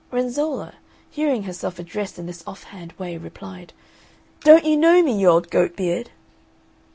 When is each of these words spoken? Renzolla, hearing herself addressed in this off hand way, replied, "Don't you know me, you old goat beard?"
Renzolla, 0.11 0.73
hearing 1.11 1.43
herself 1.43 1.77
addressed 1.77 2.17
in 2.17 2.25
this 2.25 2.43
off 2.47 2.63
hand 2.63 2.91
way, 2.97 3.17
replied, 3.17 3.71
"Don't 4.43 4.65
you 4.65 4.75
know 4.75 5.03
me, 5.03 5.15
you 5.15 5.27
old 5.29 5.51
goat 5.51 5.75
beard?" 5.75 6.09